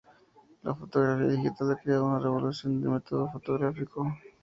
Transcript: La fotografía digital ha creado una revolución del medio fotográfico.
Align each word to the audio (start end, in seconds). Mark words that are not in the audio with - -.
La 0.63 0.73
fotografía 0.73 1.27
digital 1.27 1.71
ha 1.71 1.75
creado 1.75 2.07
una 2.07 2.17
revolución 2.17 2.81
del 2.81 2.89
medio 2.89 3.29
fotográfico. 3.31 4.11